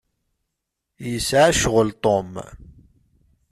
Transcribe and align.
Yesɛa 1.11 1.49
ccɣel 1.57 1.89
Tom. 2.03 2.31